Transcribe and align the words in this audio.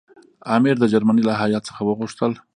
امیر 0.55 0.75
د 0.79 0.83
جرمني 0.93 1.23
له 1.29 1.33
هیات 1.41 1.63
څخه 1.69 1.81
وغوښتل. 1.83 2.31